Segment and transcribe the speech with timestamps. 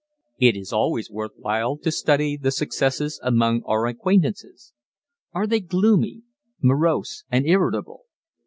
[0.39, 4.73] It is always worth while to study the successes among our acquaintances.
[5.31, 6.23] Are they gloomy,
[6.59, 8.05] morose and irritable?